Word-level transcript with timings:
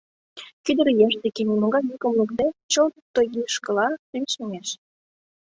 Кӱдыр 0.63 0.87
еш 1.07 1.13
деке, 1.23 1.41
нимогай 1.49 1.83
йӱкым 1.89 2.13
лукде, 2.19 2.47
чылт 2.71 2.95
тойгишкыла 3.13 3.87
лишемеш. 4.13 4.69